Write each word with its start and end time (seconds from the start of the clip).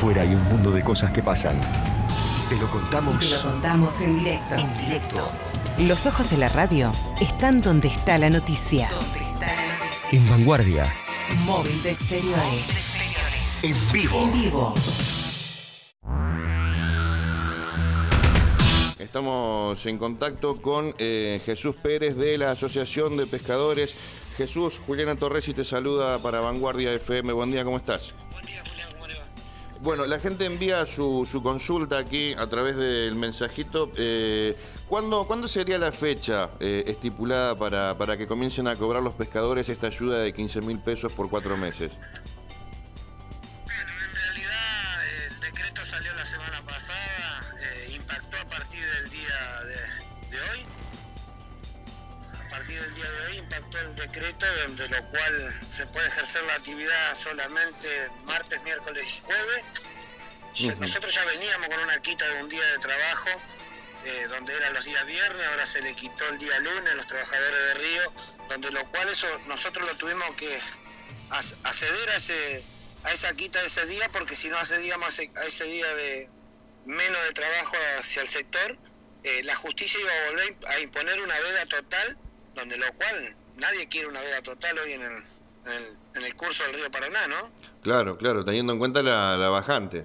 afuera 0.00 0.22
hay 0.22 0.34
un 0.34 0.42
mundo 0.44 0.70
de 0.70 0.82
cosas 0.82 1.10
que 1.12 1.22
pasan. 1.22 1.60
Te 2.48 2.56
lo 2.56 2.70
contamos. 2.70 3.18
Te 3.18 3.36
lo 3.36 3.42
contamos 3.42 4.00
en 4.00 4.16
directo. 4.16 4.54
En 4.54 4.78
directo. 4.78 5.30
Los 5.76 6.06
ojos 6.06 6.30
de 6.30 6.38
la 6.38 6.48
radio 6.48 6.90
están 7.20 7.60
donde 7.60 7.88
está 7.88 8.16
la 8.16 8.30
noticia. 8.30 8.88
En 10.10 10.26
vanguardia. 10.30 10.90
Móvil 11.44 11.82
de 11.82 11.90
exteriores. 11.90 12.64
En 13.62 13.76
vivo. 13.92 14.22
En 14.22 14.32
vivo. 14.32 14.74
Estamos 18.98 19.84
en 19.84 19.98
contacto 19.98 20.62
con 20.62 20.94
eh, 20.96 21.42
Jesús 21.44 21.74
Pérez 21.76 22.16
de 22.16 22.38
la 22.38 22.52
Asociación 22.52 23.18
de 23.18 23.26
Pescadores. 23.26 23.96
Jesús, 24.38 24.80
Juliana 24.86 25.16
Torres 25.16 25.46
y 25.48 25.52
te 25.52 25.66
saluda 25.66 26.18
para 26.20 26.40
Vanguardia 26.40 26.90
FM. 26.90 27.34
Buen 27.34 27.50
día, 27.50 27.64
¿cómo 27.64 27.76
estás? 27.76 28.14
Bueno, 29.82 30.04
la 30.04 30.18
gente 30.18 30.44
envía 30.44 30.84
su, 30.84 31.24
su 31.24 31.42
consulta 31.42 31.96
aquí 31.96 32.34
a 32.34 32.46
través 32.48 32.76
del 32.76 33.14
mensajito. 33.14 33.90
Eh, 33.96 34.54
¿cuándo, 34.88 35.26
cuándo 35.26 35.48
sería 35.48 35.78
la 35.78 35.90
fecha 35.90 36.50
eh, 36.60 36.84
estipulada 36.86 37.56
para, 37.56 37.96
para 37.96 38.18
que 38.18 38.26
comiencen 38.26 38.68
a 38.68 38.76
cobrar 38.76 39.02
los 39.02 39.14
pescadores 39.14 39.70
esta 39.70 39.86
ayuda 39.86 40.18
de 40.18 40.34
15 40.34 40.60
mil 40.60 40.78
pesos 40.80 41.10
por 41.12 41.30
cuatro 41.30 41.56
meses? 41.56 41.98
El 53.90 53.96
decreto 53.96 54.46
donde 54.62 54.88
lo 54.88 55.04
cual 55.06 55.60
se 55.68 55.86
puede 55.86 56.06
ejercer 56.08 56.42
la 56.44 56.54
actividad 56.54 57.14
solamente 57.16 58.08
martes, 58.24 58.62
miércoles 58.62 59.04
y 59.06 59.20
jueves. 59.20 59.64
Nosotros 60.80 61.14
ya 61.14 61.24
veníamos 61.26 61.68
con 61.68 61.78
una 61.80 62.00
quita 62.00 62.26
de 62.28 62.42
un 62.42 62.48
día 62.48 62.64
de 62.64 62.78
trabajo, 62.78 63.28
eh, 64.04 64.26
donde 64.28 64.54
eran 64.56 64.72
los 64.74 64.84
días 64.84 65.04
viernes, 65.06 65.46
ahora 65.46 65.66
se 65.66 65.82
le 65.82 65.94
quitó 65.94 66.28
el 66.28 66.38
día 66.38 66.58
lunes 66.60 66.90
a 66.90 66.94
los 66.94 67.06
trabajadores 67.06 67.58
de 67.68 67.74
Río, 67.74 68.12
donde 68.48 68.70
lo 68.70 68.84
cual 68.90 69.08
eso 69.08 69.26
nosotros 69.46 69.86
lo 69.88 69.96
tuvimos 69.96 70.28
que 70.36 70.58
ac- 71.30 71.56
acceder 71.64 72.10
a 72.10 72.16
ese 72.16 72.64
a 73.02 73.12
esa 73.12 73.32
quita 73.34 73.58
de 73.60 73.66
ese 73.66 73.86
día 73.86 74.10
porque 74.12 74.36
si 74.36 74.50
no 74.50 74.58
accedíamos 74.58 75.06
a 75.06 75.08
ese, 75.22 75.32
a 75.36 75.44
ese 75.44 75.64
día 75.64 75.86
de 75.94 76.28
menos 76.84 77.24
de 77.24 77.32
trabajo 77.32 77.72
hacia 77.98 78.20
el 78.20 78.28
sector 78.28 78.76
eh, 79.24 79.42
la 79.44 79.54
justicia 79.54 79.98
iba 80.00 80.10
a 80.12 80.30
volver 80.30 80.56
a 80.68 80.80
imponer 80.80 81.18
una 81.22 81.38
veda 81.40 81.64
total 81.64 82.18
donde 82.54 82.76
lo 82.76 82.92
cual 82.94 83.36
nadie 83.56 83.88
quiere 83.88 84.08
una 84.08 84.20
veda 84.20 84.42
total 84.42 84.78
hoy 84.78 84.92
en 84.92 85.02
el, 85.02 85.12
en 85.12 85.72
el, 85.72 85.96
en 86.14 86.24
el 86.24 86.34
curso 86.36 86.62
del 86.64 86.74
río 86.74 86.90
Paraná 86.90 87.26
¿no? 87.26 87.50
Claro, 87.82 88.16
claro, 88.18 88.44
teniendo 88.44 88.72
en 88.72 88.78
cuenta 88.78 89.02
la, 89.02 89.36
la 89.36 89.48
bajante. 89.48 90.04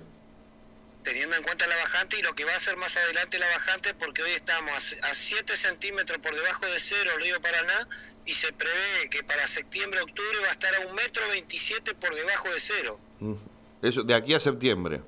teniendo 1.04 1.36
en 1.36 1.44
cuenta 1.44 1.68
la 1.68 1.76
bajante 1.78 2.18
y 2.20 2.22
lo 2.24 2.34
que 2.36 2.46
va 2.46 2.56
a 2.56 2.60
ser 2.60 2.78
más 2.78 2.96
adelante 2.98 3.38
la 3.40 3.48
bajante 3.48 3.94
porque 3.94 4.24
hoy 4.24 4.32
estamos 4.32 4.96
a 5.04 5.14
7 5.14 5.56
centímetros 5.56 6.18
por 6.20 6.34
debajo 6.36 6.66
de 6.66 6.80
cero 6.80 7.12
el 7.16 7.22
río 7.22 7.42
Paraná 7.42 7.88
y 8.26 8.34
se 8.34 8.52
prevé 8.54 9.10
que 9.12 9.24
para 9.24 9.48
septiembre 9.48 10.02
octubre 10.02 10.40
va 10.44 10.48
a 10.50 10.52
estar 10.54 10.74
a 10.76 10.80
un 10.88 10.96
metro 10.96 11.22
27 11.30 11.94
por 11.96 12.14
debajo 12.16 12.50
de 12.52 12.60
cero 12.60 13.00
Mm. 13.20 13.34
Eso, 13.82 14.04
de 14.04 14.14
aquí 14.16 14.34
a 14.34 14.40
septiembre. 14.40 15.02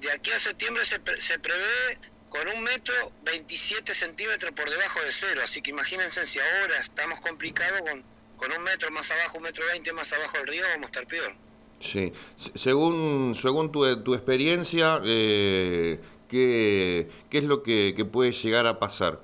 De 0.00 0.10
aquí 0.10 0.32
a 0.32 0.38
septiembre 0.40 0.84
se, 0.84 0.98
pre- 0.98 1.20
se 1.20 1.38
prevé 1.38 1.98
con 2.34 2.48
un 2.56 2.62
metro 2.64 2.94
27 3.22 3.94
centímetros 3.94 4.50
por 4.52 4.68
debajo 4.68 5.00
de 5.02 5.12
cero, 5.12 5.40
así 5.44 5.62
que 5.62 5.70
imagínense 5.70 6.26
si 6.26 6.40
ahora 6.40 6.78
estamos 6.82 7.20
complicados 7.20 7.80
con, 7.82 8.02
con 8.36 8.52
un 8.52 8.62
metro 8.64 8.90
más 8.90 9.08
abajo, 9.12 9.36
un 9.36 9.44
metro 9.44 9.64
20 9.70 9.92
más 9.92 10.12
abajo 10.12 10.38
del 10.38 10.48
río, 10.48 10.64
vamos 10.68 10.86
a 10.86 10.86
estar 10.86 11.06
peor. 11.06 11.32
Sí. 11.78 12.12
Se- 12.36 12.58
Según, 12.58 13.36
según 13.40 13.70
tu, 13.70 14.02
tu 14.02 14.14
experiencia, 14.14 15.00
eh, 15.04 16.00
¿qué, 16.28 17.08
qué 17.30 17.38
es 17.38 17.44
lo 17.44 17.62
que, 17.62 17.94
que 17.96 18.04
puede 18.04 18.32
llegar 18.32 18.66
a 18.66 18.80
pasar? 18.80 19.20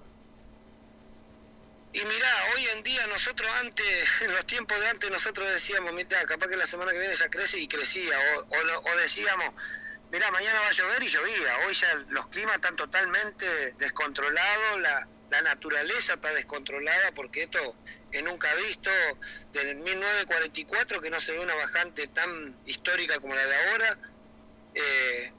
Y 1.93 1.99
mirá, 2.05 2.29
hoy 2.55 2.65
en 2.77 2.83
día 2.85 3.05
nosotros 3.09 3.51
antes, 3.61 3.87
en 4.23 4.33
los 4.33 4.47
tiempos 4.47 4.79
de 4.81 4.89
antes 4.89 5.11
nosotros 5.11 5.53
decíamos, 5.53 5.93
mirá, 5.93 6.25
capaz 6.27 6.47
que 6.47 6.57
la 6.57 6.67
semana 6.67 6.93
que 6.93 6.99
viene 7.01 7.15
ya 7.17 7.29
crece 7.29 7.59
y 7.59 7.67
crecía, 7.67 8.15
o, 8.49 8.91
o 8.93 8.97
decíamos, 8.99 9.51
mirá, 10.11 10.31
mañana 10.31 10.61
va 10.61 10.69
a 10.69 10.73
llover 10.73 11.03
y 11.03 11.09
llovía, 11.09 11.57
hoy 11.67 11.75
ya 11.75 11.95
los 12.09 12.27
climas 12.29 12.57
están 12.57 12.77
totalmente 12.77 13.47
descontrolados, 13.79 14.81
la, 14.81 15.09
naturaleza 15.45 16.15
está 16.15 16.33
descontrolada 16.35 17.13
porque 17.15 17.45
esto 17.45 17.77
es 18.11 18.23
nunca 18.25 18.53
visto, 18.57 18.91
desde 19.53 19.71
el 19.71 19.77
1944 19.77 21.01
que 21.01 21.09
no 21.09 21.21
se 21.21 21.33
ve 21.33 21.39
una 21.39 21.55
bajante 21.55 22.09
tan 22.09 22.57
histórica 22.67 23.19
como 23.21 23.37
la 23.37 23.47
de 23.47 23.55
ahora, 23.55 23.99
eh, 24.75 25.33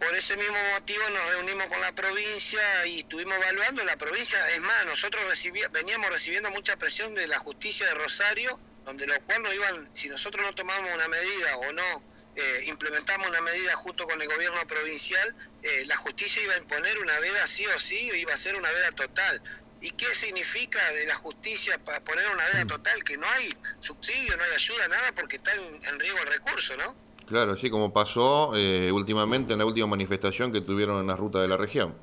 por 0.00 0.14
ese 0.14 0.36
mismo 0.38 0.56
motivo 0.72 1.02
nos 1.10 1.26
reunimos 1.26 1.66
con 1.66 1.80
la 1.82 1.92
provincia 1.92 2.86
y 2.86 3.00
estuvimos 3.00 3.36
evaluando 3.36 3.84
la 3.84 3.96
provincia. 3.96 4.48
Es 4.50 4.60
más, 4.60 4.86
nosotros 4.86 5.22
veníamos 5.70 6.08
recibiendo 6.08 6.50
mucha 6.50 6.76
presión 6.76 7.14
de 7.14 7.26
la 7.26 7.38
justicia 7.38 7.86
de 7.86 7.94
Rosario, 7.94 8.58
donde 8.84 9.06
lo 9.06 9.20
cual 9.22 9.52
iban, 9.52 9.90
si 9.92 10.08
nosotros 10.08 10.44
no 10.46 10.54
tomamos 10.54 10.90
una 10.94 11.08
medida 11.08 11.56
o 11.56 11.72
no 11.72 12.02
eh, 12.38 12.64
implementamos 12.68 13.28
una 13.28 13.40
medida 13.40 13.74
junto 13.74 14.06
con 14.06 14.22
el 14.22 14.28
gobierno 14.28 14.60
provincial, 14.68 15.34
eh, 15.62 15.84
la 15.86 15.96
justicia 15.96 16.40
iba 16.40 16.54
a 16.54 16.58
imponer 16.58 16.96
una 17.00 17.18
veda 17.18 17.44
sí 17.48 17.66
o 17.66 17.80
sí, 17.80 18.08
o 18.12 18.14
iba 18.14 18.32
a 18.32 18.36
ser 18.36 18.54
una 18.54 18.70
veda 18.70 18.92
total. 18.92 19.42
¿Y 19.80 19.90
qué 19.90 20.06
significa 20.14 20.78
de 20.92 21.06
la 21.06 21.16
justicia 21.16 21.78
para 21.84 21.98
poner 22.04 22.24
una 22.32 22.44
veda 22.46 22.64
total? 22.66 23.02
Que 23.02 23.16
no 23.16 23.26
hay 23.26 23.52
subsidio, 23.80 24.36
no 24.36 24.44
hay 24.44 24.52
ayuda, 24.54 24.86
nada, 24.86 25.12
porque 25.16 25.36
está 25.36 25.52
en, 25.54 25.84
en 25.84 25.98
riesgo 25.98 26.18
el 26.20 26.28
recurso, 26.28 26.76
¿no? 26.76 26.94
Claro, 27.26 27.56
sí, 27.56 27.70
como 27.70 27.92
pasó 27.92 28.52
eh, 28.56 28.90
últimamente 28.92 29.52
en 29.52 29.58
la 29.58 29.66
última 29.66 29.86
manifestación 29.88 30.52
que 30.52 30.60
tuvieron 30.60 31.00
en 31.00 31.08
la 31.08 31.16
ruta 31.16 31.40
de 31.40 31.48
la 31.48 31.56
región. 31.56 31.94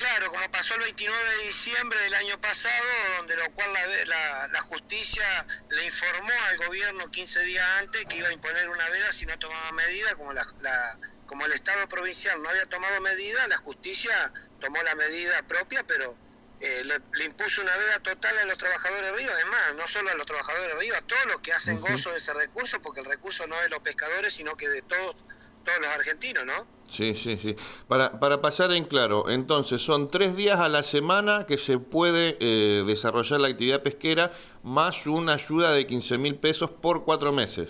Claro, 0.00 0.30
como 0.30 0.50
pasó 0.50 0.74
el 0.76 0.80
29 0.80 1.28
de 1.36 1.44
diciembre 1.44 1.98
del 2.00 2.14
año 2.14 2.40
pasado, 2.40 2.84
donde 3.18 3.36
lo 3.36 3.50
cual 3.52 3.70
la, 3.74 3.86
la- 4.06 4.48
la 4.48 4.60
justicia 4.62 5.46
le 5.68 5.84
informó 5.84 6.32
al 6.48 6.56
gobierno 6.56 7.10
15 7.10 7.42
días 7.42 7.66
antes 7.80 8.06
que 8.06 8.16
iba 8.16 8.28
a 8.28 8.32
imponer 8.32 8.66
una 8.70 8.88
veda 8.88 9.12
si 9.12 9.26
no 9.26 9.38
tomaba 9.38 9.72
medida, 9.72 10.14
como 10.14 10.32
la, 10.32 10.42
la- 10.60 10.98
como 11.26 11.44
el 11.44 11.52
Estado 11.52 11.86
provincial 11.86 12.42
no 12.42 12.48
había 12.48 12.64
tomado 12.64 12.98
medida, 13.02 13.46
la 13.48 13.58
justicia 13.58 14.32
tomó 14.58 14.82
la 14.82 14.94
medida 14.94 15.42
propia, 15.46 15.82
pero 15.86 16.16
eh, 16.60 16.82
le, 16.82 16.98
le 17.12 17.24
impuso 17.26 17.60
una 17.60 17.76
veda 17.76 17.98
total 18.00 18.38
a 18.38 18.44
los 18.46 18.56
trabajadores 18.56 19.02
de 19.12 19.12
Río, 19.18 19.30
además, 19.30 19.74
no 19.76 19.86
solo 19.86 20.10
a 20.10 20.14
los 20.14 20.24
trabajadores 20.24 20.72
de 20.72 20.80
Río, 20.80 20.96
a 20.96 21.02
todos 21.02 21.26
los 21.26 21.40
que 21.40 21.52
hacen 21.52 21.78
gozo 21.78 22.10
de 22.12 22.16
ese 22.16 22.32
recurso, 22.32 22.80
porque 22.80 23.00
el 23.00 23.06
recurso 23.06 23.46
no 23.46 23.54
es 23.56 23.64
de 23.64 23.68
los 23.68 23.80
pescadores, 23.80 24.32
sino 24.32 24.56
que 24.56 24.66
de 24.68 24.80
todos, 24.80 25.16
todos 25.64 25.78
los 25.80 25.88
argentinos, 25.88 26.44
¿no? 26.44 26.66
Sí, 26.88 27.14
sí, 27.14 27.38
sí. 27.40 27.54
Para, 27.86 28.18
para 28.18 28.40
pasar 28.40 28.72
en 28.72 28.84
claro, 28.84 29.30
entonces 29.30 29.80
son 29.80 30.10
tres 30.10 30.34
días 30.36 30.58
a 30.58 30.68
la 30.68 30.82
semana 30.82 31.46
que 31.46 31.56
se 31.56 31.78
puede 31.78 32.36
eh, 32.40 32.82
desarrollar 32.84 33.40
la 33.40 33.48
actividad 33.48 33.82
pesquera 33.82 34.30
más 34.64 35.06
una 35.06 35.34
ayuda 35.34 35.70
de 35.72 35.86
15 35.86 36.18
mil 36.18 36.34
pesos 36.36 36.70
por 36.70 37.04
cuatro 37.04 37.32
meses. 37.32 37.68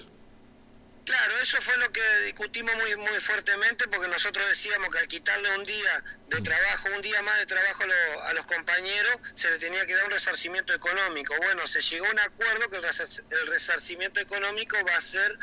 Claro, 1.05 1.33
eso 1.43 1.59
fue 1.61 1.77
lo 1.79 1.91
que 1.93 2.01
discutimos 2.27 2.73
muy 2.77 2.95
muy 2.97 3.21
fuertemente 3.21 3.89
porque 3.89 4.07
nosotros 4.09 4.47
decíamos 4.49 4.91
que 4.91 4.99
al 5.01 5.09
quitarle 5.09 5.57
un 5.57 5.65
día 5.65 6.05
de 6.29 6.41
trabajo, 6.41 6.89
un 6.95 7.03
día 7.03 7.21
más 7.23 7.37
de 7.39 7.47
trabajo 7.47 7.83
a, 7.83 7.87
lo- 7.87 8.23
a 8.27 8.33
los 8.35 8.47
compañeros, 8.47 9.17
se 9.35 9.51
le 9.51 9.59
tenía 9.59 9.85
que 9.87 9.95
dar 9.97 10.05
un 10.05 10.13
resarcimiento 10.13 10.73
económico. 10.73 11.35
Bueno, 11.43 11.67
se 11.67 11.81
llegó 11.83 12.07
a 12.07 12.11
un 12.11 12.21
acuerdo 12.21 12.69
que 12.71 12.77
el, 12.77 12.83
resar- 12.85 13.25
el 13.29 13.47
resarcimiento 13.49 14.21
económico 14.21 14.77
va 14.89 14.97
a 14.97 15.01
ser 15.01 15.37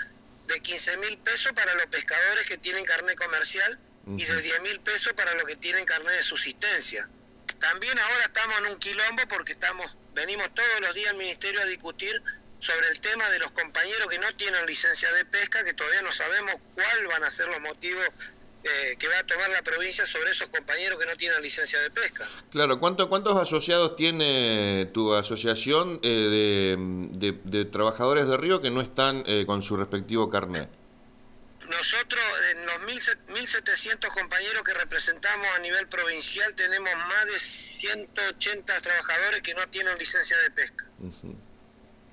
de 0.48 0.60
15 0.62 0.98
mil 0.98 1.18
pesos 1.20 1.52
para 1.54 1.74
los 1.76 1.86
pescadores 1.88 2.46
que 2.46 2.58
tienen 2.58 2.86
carnet 2.86 3.18
comercial 3.18 3.80
y 4.08 4.24
de 4.24 4.42
10 4.42 4.62
mil 4.62 4.80
pesos 4.80 5.14
para 5.14 5.34
los 5.36 5.44
que 5.46 5.58
tienen 5.58 5.84
carnet 5.86 6.16
de 6.16 6.24
subsistencia. 6.24 7.10
También 7.60 7.98
ahora 8.00 8.24
estamos 8.26 8.58
en 8.60 8.66
un 8.68 8.80
quilombo 8.80 9.28
porque 9.28 9.54
estamos 9.54 9.96
venimos 10.14 10.54
todos 10.56 10.82
los 10.82 10.96
días 10.96 11.12
al 11.12 11.18
ministerio 11.18 11.62
a 11.62 11.66
discutir 11.66 12.22
sobre 12.60 12.88
el 12.90 13.00
tema 13.00 13.30
de 13.30 13.40
los 13.40 13.52
compañeros 13.52 14.08
que 14.08 14.18
no 14.18 14.36
tienen 14.36 14.66
licencia 14.66 15.12
de 15.12 15.26
pesca, 15.26 15.64
que 15.64 15.74
todavía 15.74 16.02
no 16.02 16.12
sabemos 16.12 16.56
cuál 16.74 17.08
van 17.08 17.24
a 17.24 17.30
ser 17.30 17.48
los 17.48 17.62
motivos 17.62 18.08
eh, 18.64 18.96
que 19.00 19.08
va 19.08 19.20
a 19.20 19.24
tomar 19.26 19.50
la 19.50 19.62
provincia 19.62 20.06
sobre 20.06 20.32
esos 20.32 20.50
compañeros 20.50 21.00
que 21.00 21.06
no 21.06 21.16
tienen 21.16 21.42
licencia 21.42 21.80
de 21.82 21.90
pesca. 21.92 22.28
Claro, 22.52 22.80
¿cuánto, 22.80 23.08
¿cuántos 23.10 23.38
asociados 23.38 23.96
tiene 23.96 24.90
tu 24.94 25.14
asociación 25.14 26.00
eh, 26.04 26.76
de, 27.18 27.32
de- 27.32 27.40
de 27.44 27.66
trabajadores 27.66 28.28
de 28.28 28.36
Río 28.38 28.62
que 28.62 28.70
no 28.72 28.82
están 28.82 29.24
eh, 29.26 29.46
con 29.46 29.64
su 29.64 29.78
respectivo 29.78 30.30
carnet? 30.30 30.70
Nosotros, 31.70 32.22
en 32.54 32.66
los 32.66 32.76
1.700 32.78 34.08
compañeros 34.14 34.64
que 34.64 34.74
representamos 34.74 35.48
a 35.56 35.60
nivel 35.60 35.86
provincial, 35.90 36.56
tenemos 36.56 36.90
más 36.96 37.26
de 37.26 37.38
180 37.40 38.82
trabajadores 38.82 39.42
que 39.42 39.54
no 39.54 39.68
tienen 39.68 39.98
licencia 39.98 40.38
de 40.44 40.52
pesca. 40.52 40.86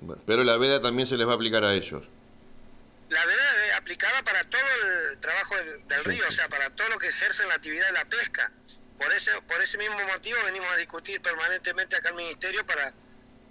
Bueno, 0.01 0.21
pero 0.25 0.43
la 0.43 0.57
veda 0.57 0.81
también 0.81 1.07
se 1.07 1.15
les 1.15 1.25
va 1.25 1.31
a 1.31 1.35
aplicar 1.35 1.63
a 1.63 1.73
ellos. 1.73 2.03
La 3.09 3.25
verdad 3.25 3.64
es 3.64 3.64
aplicada 3.85 4.23
para 4.23 4.43
todo 4.45 4.61
el 5.11 5.19
trabajo 5.19 5.55
del, 5.87 6.05
río, 6.05 6.23
o 6.27 6.31
sea, 6.31 6.49
para 6.49 6.71
todo 6.71 6.89
lo 6.89 6.97
que 6.97 7.07
ejercen 7.07 7.47
la 7.47 7.53
actividad 7.53 7.85
de 7.85 7.91
la 7.91 8.05
pesca. 8.05 8.51
Por 8.97 9.13
ese, 9.13 9.29
por 9.43 9.61
ese 9.61 9.77
mismo 9.77 9.95
motivo 10.07 10.37
venimos 10.43 10.67
a 10.69 10.77
discutir 10.77 11.21
permanentemente 11.21 11.95
acá 11.95 12.09
al 12.09 12.15
Ministerio 12.15 12.65
para 12.65 12.95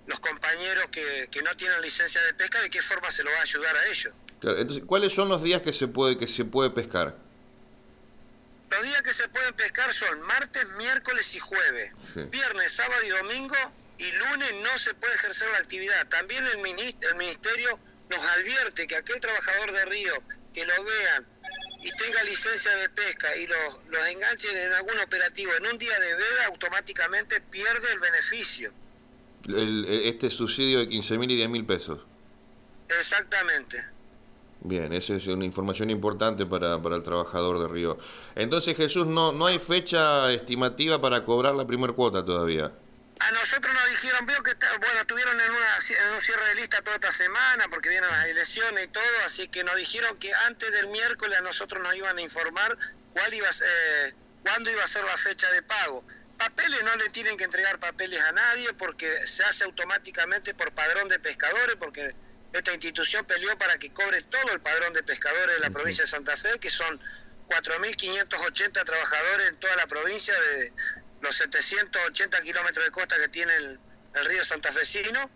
los 0.09 0.19
compañeros 0.19 0.87
que, 0.91 1.29
que 1.31 1.41
no 1.43 1.57
tienen 1.57 1.81
licencia 1.83 2.21
de 2.23 2.35
pesca, 2.35 2.61
de 2.61 2.69
qué 2.69 2.83
forma 2.83 3.13
se 3.13 3.23
lo 3.23 3.31
va 3.31 3.39
a 3.39 3.43
ayudar 3.43 3.77
a 3.77 3.87
ellos. 3.87 4.13
entonces, 4.43 4.85
¿cuáles 4.85 5.13
son 5.13 5.29
los 5.29 5.41
días 5.41 5.63
que 5.63 5.73
se 5.73 5.87
puede, 5.87 6.19
que 6.19 6.27
se 6.27 6.45
puede 6.45 6.71
pescar? 6.71 7.17
Los 8.71 8.83
días 8.83 9.03
que 9.03 9.13
se 9.13 9.29
pueden 9.29 9.55
pescar 9.55 9.93
son 9.93 10.21
martes, 10.23 10.67
miércoles 10.79 11.33
y 11.37 11.39
jueves. 11.39 11.93
Viernes, 12.33 12.73
sábado 12.73 13.05
y 13.05 13.11
domingo 13.11 13.55
y 13.99 14.11
lunes 14.11 14.53
no 14.65 14.79
se 14.81 14.95
puede 14.95 15.15
ejercer 15.15 15.49
la 15.53 15.59
actividad. 15.59 16.09
También 16.09 16.45
el 16.45 16.59
ministerio 17.17 17.79
nos 18.11 18.19
advierte 18.19 18.87
que 18.87 18.97
aquel 18.97 19.21
trabajador 19.21 19.73
de 19.73 19.85
río 19.87 20.15
que 20.53 20.65
lo 20.65 20.85
vean 20.85 21.27
y 21.83 21.91
tenga 21.97 22.23
licencia 22.25 22.75
de 22.77 22.89
pesca 22.89 23.37
y 23.37 23.47
los, 23.47 23.59
los 23.89 24.09
enganchen 24.09 24.57
en 24.57 24.73
algún 24.73 24.99
operativo 25.01 25.53
en 25.59 25.67
un 25.67 25.79
día 25.79 25.99
de 26.01 26.15
veda, 26.15 26.47
automáticamente 26.47 27.41
pierde 27.43 27.93
el 27.93 28.01
beneficio. 28.01 28.73
este 30.07 30.31
subsidio 30.31 30.81
de 30.81 30.89
15 30.89 31.19
mil 31.19 31.31
y 31.31 31.37
10 31.37 31.49
mil 31.51 31.67
pesos. 31.67 32.01
Exactamente. 32.89 33.95
Bien, 34.61 34.95
esa 34.95 35.15
es 35.15 35.27
una 35.27 35.45
información 35.45 35.91
importante 35.91 36.47
para, 36.47 36.81
para 36.81 36.97
el 36.97 37.03
trabajador 37.03 37.61
de 37.61 37.69
Río. 37.69 37.99
Entonces, 38.35 38.75
Jesús, 38.75 39.07
no, 39.07 39.33
no 39.33 39.45
hay 39.45 39.59
fecha 39.59 40.33
estimativa 40.33 41.03
para 41.03 41.23
cobrar 41.27 41.55
la 41.55 41.67
primera 41.67 41.93
cuota 41.93 42.25
todavía. 42.25 42.73
A 43.25 43.33
nosotros 43.33 43.73
nos 43.73 43.89
dijeron, 43.89 44.27
veo 44.27 44.43
que 44.43 44.53
bueno, 44.81 45.01
estuvieron 45.01 45.41
en, 45.41 45.51
una, 45.51 45.79
en 46.05 46.15
un 46.15 46.21
cierre 46.21 46.47
de 46.49 46.55
lista 46.57 46.83
toda 46.83 46.97
esta 46.97 47.11
semana 47.11 47.67
porque 47.71 47.89
vienen 47.89 48.11
las 48.11 48.27
elecciones 48.27 48.85
y 48.85 48.89
todo, 48.89 49.03
así 49.25 49.49
que 49.49 49.65
nos 49.65 49.77
dijeron 49.77 50.19
que 50.19 50.35
antes 50.47 50.71
del 50.73 50.89
miércoles 50.89 51.39
a 51.39 51.43
nosotros 51.43 51.83
nos 51.83 51.95
iban 51.95 52.19
a 52.19 52.21
informar 52.21 52.77
cuál 53.15 53.33
iba 53.33 53.49
a 53.49 53.53
ser, 53.55 54.15
cuándo 54.43 54.71
iba 54.71 54.85
a 54.85 54.87
ser 54.87 55.05
la 55.05 55.17
fecha 55.17 55.51
de 55.53 55.63
pago. 55.63 56.05
Papeles 56.37 56.83
no 56.83 56.97
le 56.97 57.09
tienen 57.11 57.39
que 57.39 57.45
entregar 57.45 57.81
papeles 57.81 58.21
a 58.21 58.33
nadie 58.33 58.75
porque 58.75 59.27
se 59.27 59.43
hace 59.45 59.65
automáticamente 59.65 60.53
por 60.53 60.73
padrón 60.73 61.09
de 61.09 61.19
pescadores, 61.19 61.77
porque 61.77 62.15
esta 62.53 62.73
institución 62.73 63.25
peleó 63.25 63.57
para 63.57 63.79
que 63.79 63.91
cobre 63.91 64.21
todo 64.23 64.53
el 64.53 64.61
padrón 64.61 64.93
de 64.93 65.03
pescadores 65.03 65.55
de 65.55 65.61
la 65.61 65.71
provincia 65.71 66.05
de 66.05 66.11
Santa 66.11 66.37
Fe, 66.37 66.59
que 66.59 66.69
son 66.69 67.01
4.580 67.49 68.85
trabajadores 68.85 69.49
en 69.49 69.57
toda 69.57 69.77
la 69.77 69.87
provincia 69.87 70.35
de 70.39 70.73
los 71.25 71.37
780 71.37 72.43
kilómetros 72.43 72.85
de 72.85 72.91
costa 72.91 73.17
que 73.17 73.29
tiene 73.29 73.57
el, 73.57 73.81
río 74.27 74.45
santafesino, 74.45 75.29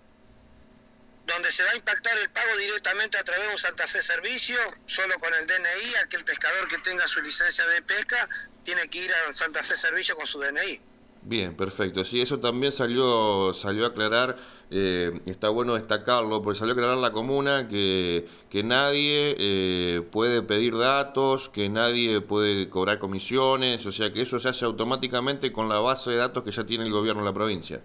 donde 1.26 1.50
se 1.50 1.64
va 1.64 1.70
a 1.70 1.76
impactar 1.76 2.17
el 2.19 2.31
pago 2.31 2.56
directamente 2.58 3.19
a 3.19 3.25
través 3.25 3.46
de 3.46 3.52
un 3.52 3.58
Santa 3.58 3.88
Fe 3.88 4.00
Servicio, 4.00 4.56
solo 4.87 5.19
con 5.19 5.35
el 5.35 5.46
DNI, 5.46 5.94
aquel 6.05 6.25
pescador 6.25 6.69
que 6.69 6.79
tenga 6.79 7.08
su 7.08 7.20
licencia 7.20 7.67
de 7.67 7.82
pesca 7.82 8.29
tiene 8.64 8.88
que 8.88 8.99
ir 8.99 9.12
a 9.12 9.35
Santa 9.35 9.64
Fe 9.64 9.76
Servicio 9.76 10.14
con 10.17 10.26
su 10.26 10.38
DNI. 10.38 10.81
Bien, 11.28 11.54
perfecto. 11.54 12.06
Sí, 12.06 12.22
eso 12.22 12.40
también 12.40 12.72
salió, 12.72 13.52
salió 13.52 13.84
a 13.84 13.88
aclarar, 13.88 14.34
eh, 14.70 15.12
está 15.26 15.50
bueno 15.50 15.75
destacarlo, 15.75 16.40
porque 16.42 16.58
salió 16.58 16.72
a 16.72 16.75
aclarar 16.75 16.96
la 16.96 17.12
comuna 17.12 17.69
que, 17.69 18.26
que 18.48 18.62
nadie 18.62 19.36
eh, 19.38 20.00
puede 20.10 20.40
pedir 20.40 20.75
datos, 20.75 21.50
que 21.50 21.69
nadie 21.69 22.22
puede 22.22 22.70
cobrar 22.70 22.98
comisiones, 22.98 23.84
o 23.84 23.92
sea 23.92 24.10
que 24.10 24.22
eso 24.22 24.40
se 24.40 24.48
hace 24.48 24.64
automáticamente 24.64 25.52
con 25.52 25.69
la 25.69 25.80
base 25.80 26.12
de 26.12 26.16
datos 26.16 26.44
que 26.44 26.50
ya 26.50 26.64
tiene 26.64 26.84
el 26.84 26.92
gobierno 26.92 27.20
de 27.20 27.28
la 27.28 27.34
provincia. 27.34 27.82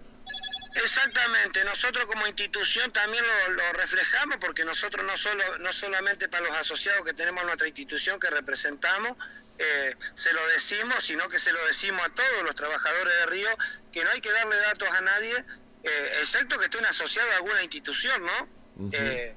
Exactamente, 0.76 1.62
nosotros 1.64 2.06
como 2.06 2.26
institución 2.26 2.90
también 2.92 3.22
lo, 3.50 3.72
reflejamos 3.74 4.38
porque 4.38 4.64
nosotros 4.64 5.04
no 5.04 5.16
solo 5.18 5.42
no 5.60 5.72
solamente 5.72 6.28
para 6.30 6.44
los 6.44 6.56
asociados 6.56 7.04
que 7.04 7.12
tenemos 7.12 7.44
nuestra 7.44 7.66
institución 7.66 8.18
que 8.18 8.30
representamos, 8.30 9.12
eh, 9.58 9.94
se 10.14 10.32
lo 10.32 10.46
decimos, 10.48 11.04
sino 11.04 11.28
que 11.28 11.38
se 11.38 11.52
lo 11.52 11.64
decimos 11.66 12.02
a 12.02 12.08
todos 12.10 12.42
los 12.42 12.54
trabajadores 12.54 13.14
de 13.20 13.26
Río, 13.26 13.48
que 13.92 14.02
no 14.02 14.10
hay 14.10 14.20
que 14.20 14.32
darle 14.32 14.56
datos 14.56 14.88
a 14.90 15.00
nadie, 15.00 15.44
eh, 15.84 16.16
excepto 16.20 16.58
que 16.58 16.64
estén 16.64 16.84
asociados 16.84 17.32
a 17.32 17.36
alguna 17.36 17.62
institución, 17.62 18.22
¿no? 18.24 18.90
Eh, 18.92 19.34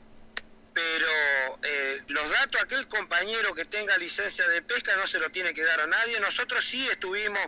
pero 0.74 1.60
los 2.08 2.31
datos, 2.31 2.62
aquel 2.62 2.88
compañero 2.88 3.54
que 3.56 3.66
tenga 3.66 3.98
licencia 3.98 4.48
de 4.48 4.62
pesca 4.62 4.96
no 4.98 5.08
se 5.08 5.19
lo 5.19 5.30
tiene 5.31 5.54
que 5.54 5.64
dar 5.64 5.81
a 5.81 5.88
nadie. 5.88 6.20
Nosotros 6.20 6.63
sí 6.63 6.88
estuvimos 6.88 7.42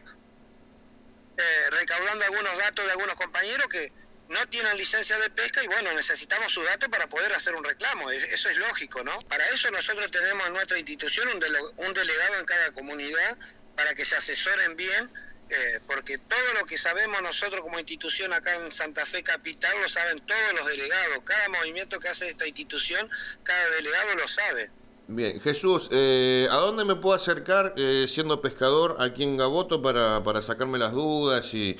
recaudando 1.69 2.25
algunos 2.25 2.57
datos 2.57 2.85
de 2.85 2.91
algunos 2.91 3.15
compañeros 3.15 3.67
que 3.67 3.93
no 4.29 4.47
tienen 4.47 4.77
licencia 4.77 5.17
de 5.17 5.29
pesca 5.31 5.63
y 5.63 5.67
bueno, 5.67 5.91
necesitamos 5.93 6.53
su 6.53 6.63
dato 6.63 6.89
para 6.89 7.07
poder 7.07 7.33
hacer 7.33 7.55
un 7.55 7.63
reclamo, 7.63 8.11
eso 8.11 8.49
es 8.49 8.57
lógico, 8.57 9.03
¿no? 9.03 9.19
Para 9.21 9.47
eso 9.49 9.69
nosotros 9.71 10.09
tenemos 10.11 10.47
en 10.47 10.53
nuestra 10.53 10.77
institución 10.77 11.27
un, 11.29 11.85
un 11.85 11.93
delegado 11.93 12.39
en 12.39 12.45
cada 12.45 12.71
comunidad 12.71 13.37
para 13.75 13.95
que 13.95 14.05
se 14.05 14.15
asesoren 14.15 14.75
bien, 14.75 15.11
eh, 15.49 15.79
porque 15.87 16.19
todo 16.19 16.53
lo 16.59 16.65
que 16.67 16.77
sabemos 16.77 17.21
nosotros 17.23 17.61
como 17.61 17.79
institución 17.79 18.31
acá 18.31 18.55
en 18.55 18.71
Santa 18.71 19.03
Fe 19.05 19.23
Capital 19.23 19.71
lo 19.81 19.89
saben 19.89 20.19
todos 20.19 20.53
los 20.59 20.67
delegados, 20.67 21.19
cada 21.23 21.49
movimiento 21.49 21.99
que 21.99 22.09
hace 22.09 22.29
esta 22.29 22.45
institución, 22.45 23.09
cada 23.41 23.69
delegado 23.71 24.15
lo 24.15 24.27
sabe. 24.27 24.69
Bien, 25.07 25.41
Jesús, 25.41 25.89
eh, 25.91 26.47
¿a 26.51 26.55
dónde 26.57 26.85
me 26.85 26.93
puedo 26.95 27.15
acercar 27.15 27.73
eh, 27.77 28.05
siendo 28.07 28.41
pescador 28.41 28.97
aquí 28.99 29.23
en 29.23 29.37
Gaboto 29.37 29.81
para, 29.81 30.23
para 30.23 30.43
sacarme 30.43 30.77
las 30.77 30.91
dudas 30.91 31.51
y 31.55 31.79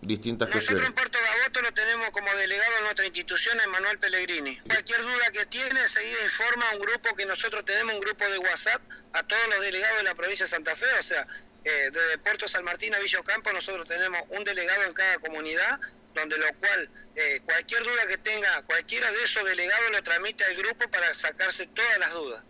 distintas 0.00 0.48
Nosotros 0.48 0.86
en 0.86 0.92
Puerto 0.92 1.18
Gaboto 1.18 1.62
lo 1.62 1.72
tenemos 1.72 2.10
como 2.10 2.32
delegado 2.34 2.72
en 2.78 2.84
nuestra 2.84 3.04
institución, 3.06 3.58
Manuel 3.70 3.98
Pellegrini. 3.98 4.56
Cualquier 4.60 5.02
duda 5.02 5.30
que 5.32 5.46
tiene, 5.46 5.80
enseguida 5.80 6.24
informa 6.24 6.68
a 6.70 6.74
un 6.74 6.80
grupo 6.80 7.14
que 7.16 7.26
nosotros 7.26 7.64
tenemos, 7.64 7.94
un 7.94 8.00
grupo 8.00 8.24
de 8.28 8.38
WhatsApp, 8.38 8.82
a 9.12 9.22
todos 9.22 9.42
los 9.50 9.60
delegados 9.60 9.98
de 9.98 10.04
la 10.04 10.14
provincia 10.14 10.44
de 10.46 10.50
Santa 10.50 10.76
Fe, 10.76 10.86
o 10.98 11.02
sea, 11.02 11.26
eh, 11.64 11.90
desde 11.92 12.18
Puerto 12.18 12.46
San 12.46 12.64
Martín 12.64 12.94
a 12.94 13.00
Villocampo 13.00 13.52
nosotros 13.52 13.88
tenemos 13.88 14.20
un 14.30 14.44
delegado 14.44 14.84
en 14.84 14.92
cada 14.92 15.18
comunidad, 15.18 15.80
donde 16.14 16.38
lo 16.38 16.46
cual 16.60 16.90
eh, 17.16 17.40
cualquier 17.44 17.82
duda 17.82 18.06
que 18.08 18.18
tenga 18.18 18.62
cualquiera 18.62 19.10
de 19.10 19.24
esos 19.24 19.44
delegados 19.44 19.90
lo 19.90 20.02
transmite 20.02 20.44
al 20.44 20.54
grupo 20.54 20.88
para 20.90 21.12
sacarse 21.12 21.66
todas 21.66 21.98
las 21.98 22.12
dudas. 22.12 22.44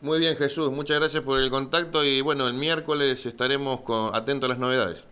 Muy 0.00 0.18
bien 0.18 0.36
Jesús, 0.36 0.70
muchas 0.72 0.98
gracias 0.98 1.22
por 1.22 1.38
el 1.38 1.50
contacto 1.50 2.04
y 2.04 2.20
bueno, 2.20 2.48
el 2.48 2.54
miércoles 2.54 3.24
estaremos 3.26 3.80
atentos 4.12 4.48
a 4.48 4.52
las 4.52 4.58
novedades. 4.58 5.06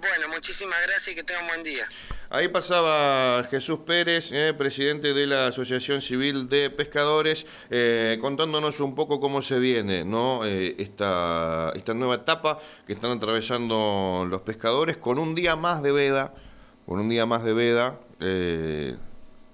Bueno, 0.00 0.28
muchísimas 0.28 0.78
gracias 0.82 1.08
y 1.08 1.14
que 1.16 1.24
tengan 1.24 1.48
buen 1.48 1.64
día. 1.64 1.84
Ahí 2.30 2.46
pasaba 2.48 3.42
Jesús 3.50 3.80
Pérez, 3.80 4.30
eh, 4.32 4.54
presidente 4.56 5.12
de 5.12 5.26
la 5.26 5.48
Asociación 5.48 6.00
Civil 6.00 6.48
de 6.48 6.70
Pescadores, 6.70 7.46
eh, 7.70 8.16
contándonos 8.20 8.78
un 8.78 8.94
poco 8.94 9.18
cómo 9.18 9.42
se 9.42 9.58
viene 9.58 10.04
¿no? 10.04 10.44
Eh, 10.44 10.76
esta, 10.78 11.72
esta 11.74 11.94
nueva 11.94 12.16
etapa 12.16 12.60
que 12.86 12.92
están 12.92 13.10
atravesando 13.10 14.24
los 14.28 14.42
pescadores 14.42 14.98
con 14.98 15.18
un 15.18 15.34
día 15.34 15.56
más 15.56 15.82
de 15.82 15.90
veda, 15.90 16.32
con 16.86 17.00
un 17.00 17.08
día 17.08 17.26
más 17.26 17.42
de 17.42 17.54
veda, 17.54 17.98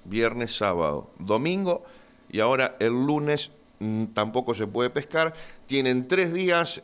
viernes, 0.04 0.54
sábado, 0.54 1.10
domingo 1.18 1.84
y 2.30 2.40
ahora 2.40 2.76
el 2.80 2.92
lunes 2.92 3.52
mm, 3.78 4.06
tampoco 4.06 4.54
se 4.54 4.66
puede 4.66 4.90
pescar. 4.90 5.32
Tienen 5.66 6.06
tres 6.06 6.34
días, 6.34 6.82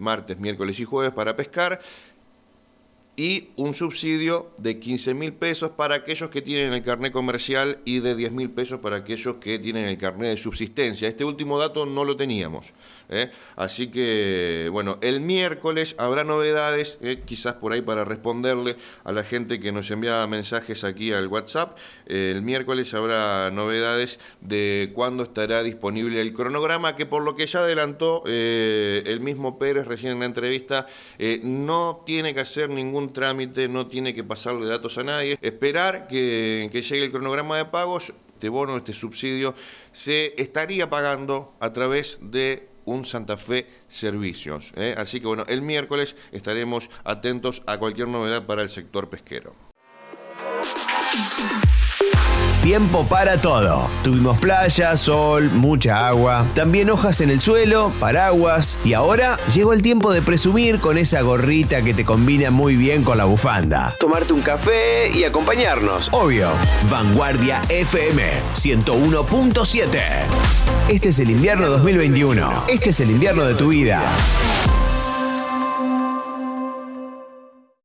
martes, 0.00 0.38
miércoles 0.38 0.78
y 0.80 0.84
jueves 0.84 1.12
para 1.12 1.34
pescar 1.36 1.80
y 3.18 3.48
un 3.56 3.74
subsidio 3.74 4.48
de 4.58 4.78
15 4.78 5.12
mil 5.14 5.32
pesos 5.32 5.70
para 5.70 5.96
aquellos 5.96 6.30
que 6.30 6.40
tienen 6.40 6.72
el 6.72 6.84
carnet 6.84 7.12
comercial 7.12 7.80
y 7.84 7.98
de 7.98 8.14
10 8.14 8.30
mil 8.30 8.48
pesos 8.48 8.78
para 8.78 8.98
aquellos 8.98 9.38
que 9.38 9.58
tienen 9.58 9.88
el 9.88 9.98
carnet 9.98 10.30
de 10.30 10.36
subsistencia. 10.36 11.08
Este 11.08 11.24
último 11.24 11.58
dato 11.58 11.84
no 11.84 12.04
lo 12.04 12.16
teníamos. 12.16 12.74
¿eh? 13.08 13.28
Así 13.56 13.88
que, 13.88 14.68
bueno, 14.70 14.98
el 15.00 15.20
miércoles 15.20 15.96
habrá 15.98 16.22
novedades, 16.22 16.98
¿eh? 17.02 17.20
quizás 17.26 17.54
por 17.54 17.72
ahí 17.72 17.82
para 17.82 18.04
responderle 18.04 18.76
a 19.02 19.10
la 19.10 19.24
gente 19.24 19.58
que 19.58 19.72
nos 19.72 19.90
enviaba 19.90 20.24
mensajes 20.28 20.84
aquí 20.84 21.12
al 21.12 21.26
WhatsApp. 21.26 21.76
el 22.06 22.42
miércoles 22.42 22.94
habrá 22.94 23.50
novedades 23.50 24.20
de 24.42 24.92
cuándo 24.94 25.24
estará 25.24 25.64
disponible 25.64 26.20
el 26.20 26.32
cronograma, 26.32 26.94
que 26.94 27.04
por 27.04 27.24
lo 27.24 27.34
que 27.34 27.48
ya 27.48 27.58
adelantó 27.58 28.22
eh, 28.28 29.02
el 29.06 29.20
mismo 29.20 29.58
Pérez 29.58 29.88
recién 29.88 30.12
en 30.12 30.20
la 30.20 30.26
entrevista, 30.26 30.86
no 31.42 32.04
tiene 32.06 32.32
que 32.32 32.40
hacer 32.40 32.70
ningún 32.70 33.07
trámite, 33.12 33.68
no 33.68 33.86
tiene 33.86 34.14
que 34.14 34.24
pasarle 34.24 34.66
datos 34.66 34.98
a 34.98 35.04
nadie. 35.04 35.38
Esperar 35.40 36.08
que, 36.08 36.70
llegue 36.72 37.04
el 37.04 37.10
cronograma 37.10 37.56
de 37.56 37.64
pagos, 37.64 38.12
este 38.34 38.48
bono, 38.48 38.76
este 38.76 38.92
subsidio, 38.92 39.54
se 39.92 40.34
estaría 40.40 40.88
pagando 40.90 41.54
a 41.60 41.72
través 41.72 42.18
de 42.22 42.68
un 42.84 43.04
Santa 43.04 43.36
Fe 43.36 43.66
Servicios. 43.86 44.72
¿eh? 44.76 44.94
Así 44.96 45.20
que 45.20 45.26
bueno, 45.26 45.44
el 45.48 45.62
miércoles 45.62 46.16
estaremos 46.32 46.90
atentos 47.04 47.62
a 47.66 47.78
cualquier 47.78 48.08
novedad 48.08 48.46
para 48.46 48.62
el 48.62 48.70
sector 48.70 49.08
pesquero. 49.08 49.54
Tiempo 52.62 53.06
para 53.06 53.40
todo. 53.40 53.88
Tuvimos 54.02 54.36
playa, 54.38 54.96
sol, 54.96 55.48
mucha 55.54 56.08
agua, 56.08 56.44
también 56.54 56.90
hojas 56.90 57.20
en 57.20 57.30
el 57.30 57.40
suelo, 57.40 57.92
paraguas 58.00 58.76
y 58.84 58.94
ahora 58.94 59.38
llegó 59.54 59.72
el 59.72 59.80
tiempo 59.80 60.12
de 60.12 60.22
presumir 60.22 60.80
con 60.80 60.98
esa 60.98 61.20
gorrita 61.22 61.82
que 61.82 61.94
te 61.94 62.04
combina 62.04 62.50
muy 62.50 62.76
bien 62.76 63.04
con 63.04 63.16
la 63.16 63.24
bufanda. 63.24 63.94
Tomarte 64.00 64.32
un 64.32 64.42
café 64.42 65.10
y 65.14 65.24
acompañarnos, 65.24 66.10
obvio. 66.12 66.50
Vanguardia 66.90 67.62
FM 67.68 68.22
101.7. 68.54 70.00
Este 70.88 71.10
es 71.10 71.18
el 71.20 71.30
invierno 71.30 71.68
2021. 71.68 72.64
Este 72.68 72.90
es 72.90 73.00
el 73.00 73.10
invierno 73.10 73.44
de 73.44 73.54
tu 73.54 73.68
vida. 73.68 74.02